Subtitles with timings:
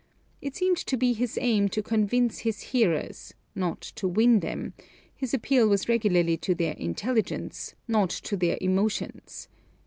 [0.41, 4.73] It seemed to be his aim to convince his hearers, not to win them;
[5.15, 9.47] his appeal was regularly to their intelligence, not to their emotions.